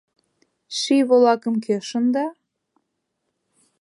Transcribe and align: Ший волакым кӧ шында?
Ший 0.77 1.03
волакым 1.09 1.55
кӧ 1.65 1.75
шында? 1.87 2.25